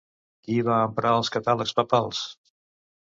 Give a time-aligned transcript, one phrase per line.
[0.45, 2.23] Qui va emprar els catàlegs papals?